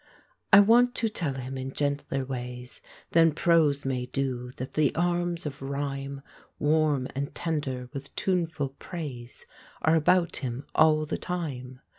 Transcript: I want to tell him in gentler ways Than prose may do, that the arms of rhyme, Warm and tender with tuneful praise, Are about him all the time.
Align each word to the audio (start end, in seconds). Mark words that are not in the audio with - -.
I 0.51 0.61
want 0.61 0.95
to 0.95 1.09
tell 1.09 1.35
him 1.35 1.59
in 1.59 1.73
gentler 1.73 2.25
ways 2.25 2.81
Than 3.11 3.33
prose 3.33 3.85
may 3.85 4.07
do, 4.07 4.49
that 4.57 4.73
the 4.73 4.95
arms 4.95 5.45
of 5.45 5.61
rhyme, 5.61 6.23
Warm 6.57 7.07
and 7.13 7.35
tender 7.35 7.87
with 7.93 8.15
tuneful 8.15 8.69
praise, 8.79 9.45
Are 9.83 9.93
about 9.95 10.37
him 10.37 10.65
all 10.73 11.05
the 11.05 11.19
time. 11.19 11.81